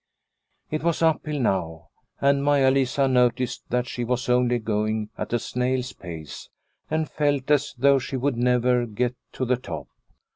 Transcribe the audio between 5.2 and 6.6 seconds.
a snail's pace,